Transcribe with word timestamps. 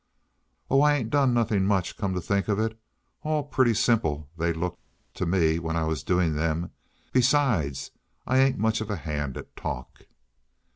"Oh, 0.71 0.81
I 0.81 0.95
ain't 0.95 1.11
done 1.11 1.31
nothing 1.31 1.63
much, 1.67 1.95
come 1.95 2.15
to 2.15 2.21
think 2.21 2.47
of 2.47 2.57
it. 2.57 2.75
All 3.21 3.43
pretty 3.43 3.75
simple, 3.75 4.31
they 4.35 4.51
looked 4.51 4.79
to 5.13 5.27
me, 5.27 5.59
when 5.59 5.75
I 5.75 5.83
was 5.83 6.01
doing 6.01 6.33
them. 6.33 6.71
Besides, 7.11 7.91
I 8.25 8.39
ain't 8.39 8.57
much 8.57 8.81
of 8.81 8.89
a 8.89 8.95
hand 8.95 9.37
at 9.37 9.55
talk!" 9.55 10.07